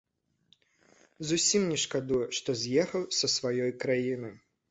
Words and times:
Зусім 1.31 1.67
не 1.73 1.77
шкадую, 1.83 2.23
што 2.39 2.57
з'ехаў 2.63 3.03
са 3.21 3.27
сваёй 3.35 3.71
краіны. 3.87 4.35